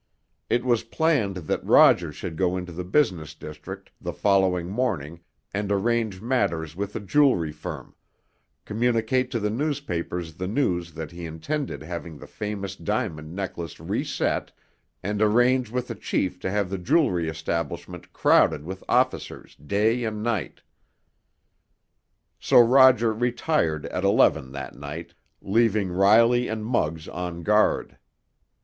[0.49, 5.19] It was planned that Roger should go into the business district the following morning
[5.53, 7.93] and arrange matters with a jewelry firm,
[8.65, 14.51] communicate to the newspapers the news that he intended having the famous diamond necklace reset,
[15.03, 20.23] and arrange with the chief to have the jewelry establishment crowded with officers day and
[20.23, 20.63] night.
[22.39, 25.13] So Roger retired at eleven that night,
[25.43, 27.99] leaving Riley and Muggs on guard.